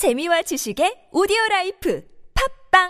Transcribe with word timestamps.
재미와 0.00 0.40
지식의 0.40 1.12
오디오 1.12 1.36
라이프 1.50 2.02
팟빵 2.32 2.88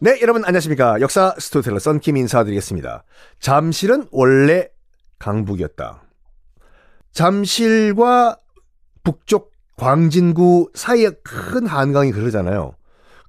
네, 0.00 0.18
여러분 0.20 0.44
안녕하십니까. 0.44 1.00
역사 1.00 1.32
스토텔러 1.38 1.78
썬킴 1.78 2.16
인사드리겠습니다. 2.16 3.04
잠실은 3.38 4.08
원래 4.10 4.66
강북이었다. 5.20 6.02
잠실과 7.12 8.36
북쪽 9.04 9.52
광진구 9.76 10.72
사이에 10.74 11.10
큰 11.22 11.68
한강이 11.68 12.10
흐르잖아요. 12.10 12.74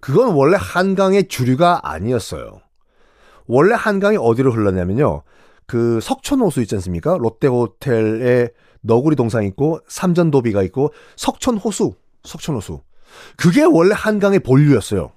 그건 0.01 0.33
원래 0.33 0.57
한강의 0.59 1.27
주류가 1.27 1.81
아니었어요. 1.83 2.59
원래 3.45 3.75
한강이 3.75 4.17
어디로 4.17 4.51
흘렀냐면요. 4.51 5.21
그 5.69 5.99
석촌호수 6.01 6.61
있지 6.63 6.73
않습니까? 6.75 7.15
롯데호텔에 7.17 8.49
너구리 8.81 9.15
동상 9.15 9.43
있고 9.45 9.79
삼전도비가 9.87 10.63
있고 10.63 10.91
석촌호수, 11.15 11.93
석촌호수. 12.23 12.81
그게 13.37 13.63
원래 13.63 13.93
한강의 13.93 14.39
본류였어요. 14.39 15.11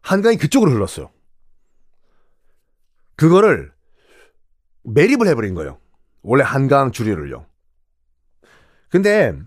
한강이 0.00 0.38
그쪽으로 0.38 0.72
흘렀어요. 0.72 1.10
그거를 3.14 3.70
매립을 4.82 5.28
해버린 5.28 5.54
거예요. 5.54 5.78
원래 6.22 6.42
한강 6.42 6.90
주류를요. 6.90 7.46
근데 8.88 9.38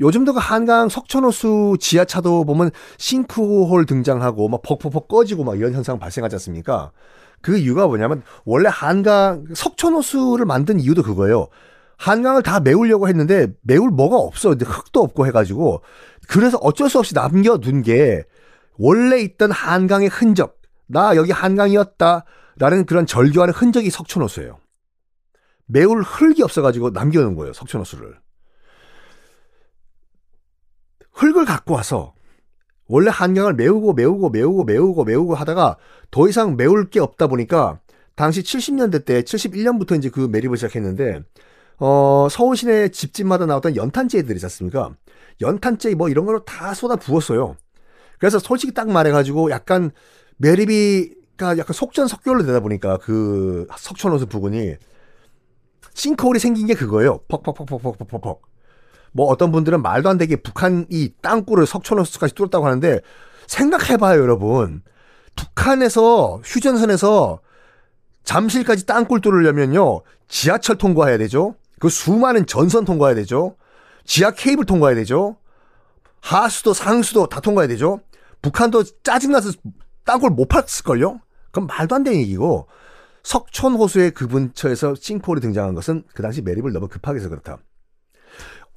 요즘도 0.00 0.32
그 0.32 0.40
한강 0.40 0.88
석촌호수 0.88 1.76
지하차도 1.78 2.44
보면 2.46 2.72
싱크홀 2.98 3.86
등장하고 3.86 4.48
막 4.48 4.62
벅벅벅 4.62 5.06
꺼지고 5.06 5.44
막 5.44 5.56
이런 5.56 5.72
현상 5.72 6.00
발생하지 6.00 6.34
않습니까? 6.34 6.90
그 7.42 7.56
이유가 7.56 7.86
뭐냐면 7.86 8.22
원래 8.44 8.68
한강 8.70 9.46
석촌호수를 9.54 10.44
만든 10.44 10.80
이유도 10.80 11.02
그거예요. 11.02 11.48
한강을 11.96 12.42
다 12.42 12.60
메우려고 12.60 13.08
했는데 13.08 13.48
메울 13.62 13.90
뭐가 13.90 14.16
없어. 14.16 14.50
흙도 14.50 15.02
없고 15.02 15.26
해가지고 15.26 15.82
그래서 16.28 16.58
어쩔 16.58 16.88
수 16.88 16.98
없이 16.98 17.14
남겨둔 17.14 17.82
게 17.82 18.24
원래 18.78 19.20
있던 19.20 19.50
한강의 19.50 20.08
흔적, 20.08 20.60
나 20.86 21.14
여기 21.16 21.32
한강이었다 21.32 22.24
라는 22.56 22.86
그런 22.86 23.04
절교하는 23.04 23.52
흔적이 23.52 23.90
석촌호수예요. 23.90 24.58
매울 25.66 26.02
흙이 26.02 26.42
없어가지고 26.42 26.90
남겨놓은 26.90 27.36
거예요, 27.36 27.52
석촌호수를. 27.52 28.18
흙을 31.12 31.44
갖고 31.44 31.74
와서 31.74 32.14
원래 32.90 33.08
한강을 33.08 33.54
메우고 33.54 33.92
메우고 33.92 34.30
메우고 34.30 34.64
메우고 34.64 35.04
메우고 35.04 35.34
하다가 35.36 35.76
더 36.10 36.28
이상 36.28 36.56
메울 36.56 36.90
게 36.90 36.98
없다 36.98 37.28
보니까 37.28 37.78
당시 38.16 38.42
70년대 38.42 39.04
때 39.04 39.22
71년부터 39.22 39.96
이제 39.96 40.10
그 40.10 40.28
매립을 40.30 40.56
시작했는데 40.56 41.22
어 41.78 42.26
서울 42.28 42.56
시내 42.56 42.88
집집마다 42.88 43.46
나왔던 43.46 43.76
연탄재들이 43.76 44.34
있지 44.34 44.44
않습니까? 44.44 44.90
연탄재 45.40 45.94
뭐 45.94 46.08
이런 46.08 46.26
걸로 46.26 46.44
다 46.44 46.74
쏟아 46.74 46.96
부었어요. 46.96 47.56
그래서 48.18 48.40
솔직히 48.40 48.74
딱 48.74 48.90
말해가지고 48.90 49.52
약간 49.52 49.92
매립이가 50.38 51.58
약간 51.58 51.72
속전속결로 51.72 52.44
되다 52.44 52.58
보니까 52.58 52.98
그 52.98 53.68
석촌호수 53.78 54.26
부근이 54.26 54.74
싱크홀이 55.94 56.40
생긴 56.40 56.66
게 56.66 56.74
그거예요. 56.74 57.20
퍽퍽퍽퍽퍽퍽퍽. 57.28 58.49
뭐 59.12 59.26
어떤 59.26 59.52
분들은 59.52 59.82
말도 59.82 60.08
안 60.08 60.18
되게 60.18 60.36
북한이 60.36 61.14
땅굴을 61.22 61.66
석촌호수까지 61.66 62.34
뚫었다고 62.34 62.66
하는데 62.66 63.00
생각해봐요, 63.46 64.20
여러분. 64.20 64.82
북한에서 65.36 66.40
휴전선에서 66.44 67.40
잠실까지 68.24 68.86
땅굴 68.86 69.20
뚫으려면요 69.20 70.02
지하철 70.28 70.76
통과해야 70.76 71.18
되죠. 71.18 71.56
그 71.78 71.88
수많은 71.88 72.46
전선 72.46 72.84
통과해야 72.84 73.14
되죠. 73.16 73.56
지하 74.04 74.30
케이블 74.30 74.64
통과해야 74.66 74.94
되죠. 74.96 75.36
하수도 76.20 76.74
상수도 76.74 77.26
다 77.26 77.40
통과해야 77.40 77.68
되죠. 77.68 78.00
북한도 78.42 78.84
짜증나서 79.02 79.52
땅굴 80.04 80.30
못 80.30 80.48
팠을걸요? 80.48 81.20
그럼 81.50 81.66
말도 81.66 81.94
안 81.94 82.04
되는 82.04 82.18
얘기고 82.20 82.68
석촌호수의 83.22 84.12
그 84.12 84.28
근처에서 84.28 84.94
싱크홀이 84.94 85.40
등장한 85.40 85.74
것은 85.74 86.04
그 86.14 86.22
당시 86.22 86.42
매립을 86.42 86.72
너무 86.72 86.88
급하게 86.88 87.18
해서 87.18 87.28
그렇다. 87.28 87.58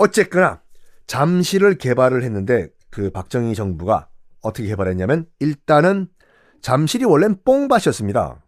어쨌거나 0.03 0.62
잠실을 1.08 1.78
개발을 1.78 2.24
했는데 2.24 2.69
그 2.90 3.09
박정희 3.09 3.56
정부가 3.56 4.09
어떻게 4.41 4.68
개발했냐면 4.68 5.25
일단은 5.40 6.08
잠실이 6.62 7.06
원래는 7.06 7.44
뽕밭이었습니다. 7.44 8.44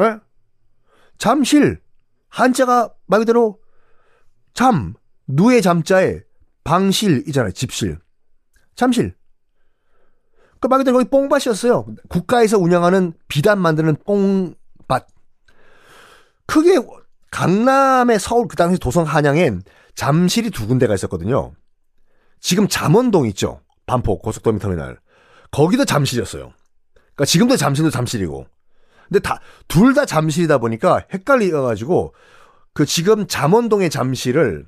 에? 0.00 0.18
잠실 1.18 1.80
한자가 2.28 2.92
말 3.06 3.20
그대로 3.20 3.60
잠 4.52 4.94
누의 5.26 5.62
잠자에 5.62 6.20
방실이잖아요. 6.64 7.52
집실. 7.52 7.98
잠실. 8.74 9.14
그 10.60 10.68
말 10.68 10.78
그대로 10.78 10.98
거기 10.98 11.08
뽕밭이었어요. 11.08 11.86
국가에서 12.08 12.58
운영하는 12.58 13.12
비단 13.28 13.58
만드는 13.60 13.96
뽕밭. 14.04 15.06
크게 16.46 16.76
강남의 17.36 18.18
서울 18.18 18.48
그 18.48 18.56
당시 18.56 18.78
도성 18.80 19.04
한양엔 19.04 19.60
잠실이 19.94 20.48
두 20.48 20.66
군데가 20.66 20.94
있었거든요. 20.94 21.52
지금 22.40 22.66
잠원동 22.66 23.26
있죠. 23.26 23.60
반포 23.84 24.20
고속도로 24.20 24.58
터미널. 24.58 24.98
거기도 25.50 25.84
잠실이었어요. 25.84 26.54
그러니까 26.94 27.24
지금도 27.26 27.58
잠실도 27.58 27.90
잠실이고. 27.90 28.46
근데 29.08 29.20
다 29.20 29.38
둘 29.68 29.92
다 29.92 30.06
잠실이다 30.06 30.56
보니까 30.56 31.04
헷갈려 31.12 31.60
가지고 31.60 32.14
그 32.72 32.86
지금 32.86 33.26
잠원동의 33.26 33.90
잠실을 33.90 34.66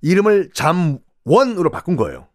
이름을 0.00 0.48
잠원으로 0.54 1.70
바꾼 1.70 1.96
거예요. 1.96 2.26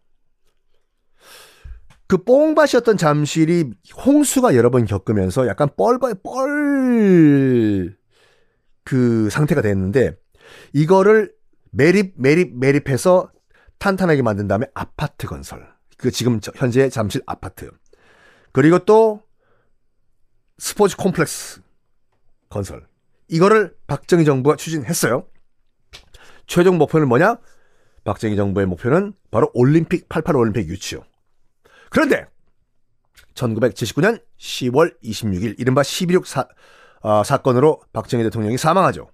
그 2.06 2.18
뽕밭이었던 2.18 2.96
잠실이 2.96 3.72
홍수가 4.06 4.54
여러 4.54 4.70
번 4.70 4.84
겪으면서 4.84 5.48
약간 5.48 5.68
뻘뻘 5.76 6.22
뻘 6.22 7.96
그 8.84 9.28
상태가 9.30 9.62
됐는데 9.62 10.16
이거를 10.72 11.32
매립 11.70 12.14
매립 12.16 12.56
매립해서 12.56 13.30
탄탄하게 13.78 14.22
만든 14.22 14.46
다음에 14.46 14.66
아파트 14.74 15.26
건설. 15.26 15.66
그 15.96 16.10
지금 16.10 16.40
현재 16.54 16.88
잠실 16.88 17.22
아파트. 17.26 17.70
그리고 18.52 18.78
또 18.80 19.22
스포츠 20.58 20.96
콤플렉스 20.96 21.60
건설. 22.48 22.86
이거를 23.28 23.74
박정희 23.86 24.24
정부가 24.24 24.56
추진했어요. 24.56 25.26
최종 26.46 26.78
목표는 26.78 27.08
뭐냐? 27.08 27.38
박정희 28.04 28.36
정부의 28.36 28.66
목표는 28.66 29.14
바로 29.30 29.50
올림픽 29.54 30.08
88 30.08 30.36
올림픽 30.36 30.68
유치요. 30.68 31.02
그런데 31.90 32.26
1979년 33.34 34.22
10월 34.38 35.00
26일 35.02 35.58
이른바 35.58 35.82
11.6 35.82 36.26
사, 36.26 36.46
어, 37.04 37.22
사건으로 37.22 37.82
박정희 37.92 38.24
대통령이 38.24 38.56
사망하죠. 38.56 39.10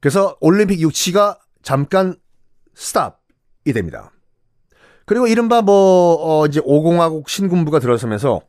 그래서 0.00 0.36
올림픽 0.40 0.80
유치가 0.80 1.38
잠깐 1.62 2.16
스탑이 2.74 3.74
됩니다. 3.74 4.10
그리고 5.04 5.26
이른바 5.26 5.60
뭐 5.60 6.16
어, 6.18 6.46
이제 6.46 6.62
오공화국 6.64 7.28
신군부가 7.28 7.80
들어서면서 7.80 8.40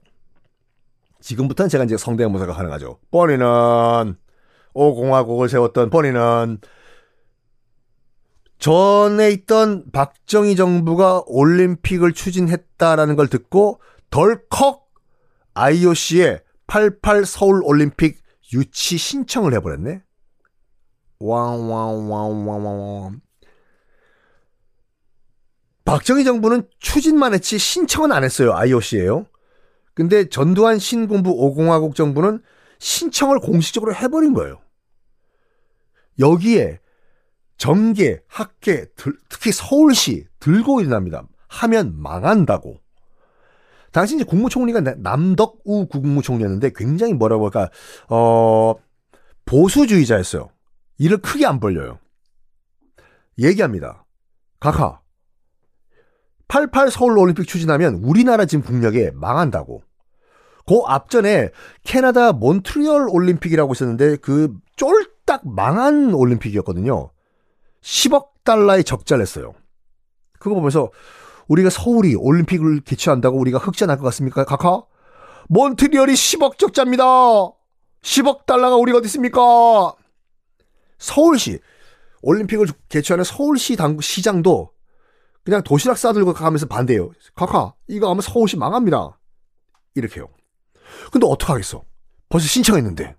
지금부터는 1.19 1.67
제가 1.67 1.83
이제 1.83 1.97
성대한 1.97 2.31
모사가 2.31 2.53
가능하죠. 2.53 2.99
뻔히는 3.11 4.15
오공화국을 4.73 5.49
세웠던 5.49 5.89
뻔히는 5.89 6.59
전에 8.59 9.29
있던 9.31 9.91
박정희 9.91 10.55
정부가 10.55 11.23
올림픽을 11.25 12.13
추진했다라는 12.13 13.17
걸 13.17 13.27
듣고 13.27 13.81
덜컥 14.09 14.87
IOC에 15.53 16.42
88 16.67 17.25
서울 17.25 17.61
올림픽 17.63 18.21
유치 18.53 18.97
신청을 18.97 19.53
해버렸네. 19.53 20.03
왕왕왕왕왕. 21.19 23.21
박정희 25.85 26.23
정부는 26.23 26.67
추진만 26.79 27.33
했지 27.33 27.57
신청은 27.57 28.11
안 28.11 28.23
했어요. 28.23 28.53
IOC에요. 28.53 29.27
근데 29.93 30.29
전두환 30.29 30.79
신군부 30.79 31.29
오공화국 31.29 31.95
정부는 31.95 32.41
신청을 32.79 33.39
공식적으로 33.39 33.93
해버린 33.93 34.33
거예요. 34.33 34.61
여기에 36.19 36.79
정계, 37.57 38.21
학계, 38.27 38.87
특히 39.29 39.51
서울시 39.51 40.25
들고 40.39 40.81
일어납니다. 40.81 41.27
하면 41.47 42.01
망한다고. 42.01 42.82
당시 43.93 44.15
이제 44.15 44.25
국무총리가 44.25 44.81
남덕우 44.81 45.87
국무총리였는데 45.89 46.71
굉장히 46.75 47.13
뭐라고 47.13 47.45
할까, 47.45 47.69
어, 48.09 48.75
보수주의자였어요. 49.45 50.49
일을 50.97 51.19
크게 51.19 51.45
안 51.45 51.59
벌려요. 51.59 51.99
얘기합니다. 53.39 54.05
각하. 54.59 54.99
88 56.49 56.91
서울 56.91 57.17
올림픽 57.17 57.47
추진하면 57.47 57.95
우리나라 58.03 58.45
지금 58.45 58.63
국력에 58.63 59.11
망한다고. 59.13 59.81
그 60.65 60.79
앞전에 60.85 61.49
캐나다 61.83 62.31
몬트리올 62.31 63.07
올림픽이라고 63.09 63.73
있었는데 63.73 64.17
그 64.17 64.53
쫄딱 64.75 65.13
딱 65.25 65.41
망한 65.47 66.13
올림픽이었거든요. 66.13 67.09
10억 67.81 68.43
달러의 68.43 68.83
적자를 68.83 69.21
냈어요. 69.21 69.53
그거 70.39 70.55
보면서 70.55 70.91
우리가 71.53 71.69
서울이 71.69 72.15
올림픽을 72.15 72.81
개최한다고 72.81 73.37
우리가 73.39 73.59
흑자 73.59 73.85
날 73.85 73.97
것 73.97 74.03
같습니까? 74.05 74.43
카카? 74.43 74.83
몬트리올이 75.49 76.13
10억 76.13 76.57
적자입니다. 76.57 77.03
10억 78.01 78.45
달러가 78.47 78.75
우리가 78.77 78.97
어디 78.97 79.05
있습니까? 79.05 79.39
서울시 80.97 81.59
올림픽을 82.23 82.67
개최하는 82.89 83.23
서울시 83.23 83.75
당 83.75 83.99
시장도 83.99 84.71
그냥 85.43 85.61
도시락 85.63 85.97
싸들고 85.97 86.33
가면서 86.33 86.65
반대해요. 86.65 87.11
카카 87.35 87.73
이거 87.87 88.09
하면 88.09 88.21
서울시 88.21 88.57
망합니다. 88.57 89.19
이렇게요. 89.95 90.29
근데 91.11 91.27
어떡하겠어? 91.27 91.83
벌써 92.29 92.47
신청했는데. 92.47 93.15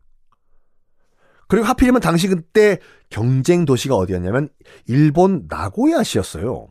그리고 1.47 1.67
하필이면 1.67 2.01
당시 2.01 2.27
그때 2.27 2.79
경쟁 3.11 3.65
도시가 3.65 3.95
어디였냐면 3.95 4.49
일본 4.87 5.47
나고야시였어요. 5.49 6.69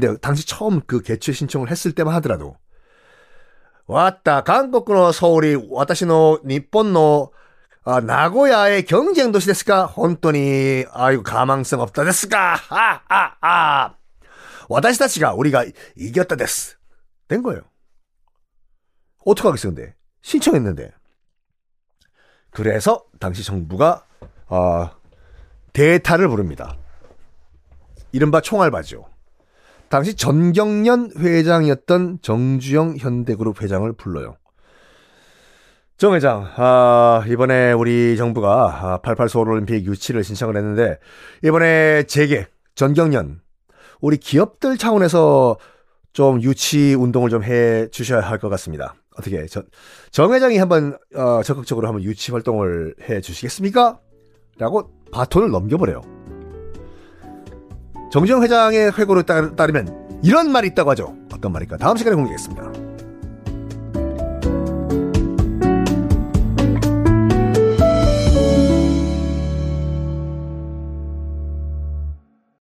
돼요. 0.00 0.16
당시 0.18 0.46
처음 0.46 0.80
그 0.86 1.02
개최 1.02 1.32
신청을 1.32 1.70
했을 1.70 1.92
때만 1.92 2.14
하더라도. 2.16 2.56
왔다 3.86 4.42
한국의 4.46 5.12
서울이 5.12 5.56
일본의 6.48 7.28
아, 7.84 7.98
나고야의 8.00 8.84
경쟁 8.84 9.32
도시? 9.32 9.50
혼돈이 9.86 10.84
아이고 10.92 11.22
가망성 11.22 11.80
없다 11.80 12.04
됐을까? 12.04 12.56
아아아. 12.68 13.94
와다시다치가 14.68 15.34
우리가 15.34 15.64
이겼다 15.96 16.36
됐스. 16.36 16.76
된 17.26 17.42
거예요. 17.42 17.62
어떡하겠어 19.24 19.68
근데 19.68 19.94
신청했는데. 20.22 20.92
그래서 22.50 23.04
당시 23.18 23.42
정부가 23.42 24.04
어, 24.46 24.90
대타를 25.72 26.28
부릅니다. 26.28 26.76
이른바 28.12 28.40
총알바죠. 28.40 29.09
당시 29.90 30.14
전경련 30.14 31.10
회장이었던 31.18 32.20
정주영 32.22 32.96
현대그룹 32.98 33.60
회장을 33.60 33.92
불러요. 33.94 34.36
정 35.98 36.14
회장, 36.14 36.48
아, 36.56 37.22
이번에 37.28 37.72
우리 37.72 38.16
정부가 38.16 39.00
88 39.02 39.28
서울올림픽 39.28 39.84
유치를 39.84 40.24
신청을 40.24 40.56
했는데 40.56 40.98
이번에 41.44 42.04
재계 42.04 42.46
전경련 42.74 43.40
우리 44.00 44.16
기업들 44.16 44.78
차원에서 44.78 45.58
좀 46.14 46.40
유치 46.42 46.94
운동을 46.94 47.28
좀 47.28 47.42
해 47.42 47.88
주셔야 47.90 48.20
할 48.20 48.38
것 48.38 48.48
같습니다. 48.48 48.94
어떻게 49.18 49.44
저, 49.46 49.62
정 50.10 50.32
회장이 50.32 50.56
한번 50.56 50.96
어, 51.14 51.42
적극적으로 51.42 51.86
한번 51.88 52.02
유치 52.04 52.32
활동을 52.32 52.94
해 53.08 53.20
주시겠습니까? 53.20 53.98
라고 54.58 54.90
바톤을 55.12 55.50
넘겨버려요. 55.50 56.19
정주영 58.10 58.42
회장의 58.42 58.92
회고를 58.98 59.22
따르면 59.24 60.20
이런 60.22 60.50
말이 60.50 60.68
있다고 60.68 60.90
하죠. 60.90 61.14
어떤 61.32 61.52
말일까? 61.52 61.76
다음 61.78 61.96
시간에 61.96 62.16
공개하겠습니다. 62.16 62.89